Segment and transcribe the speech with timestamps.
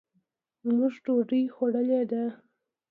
[0.75, 2.23] مونږ ډوډۍ خوړلې ده.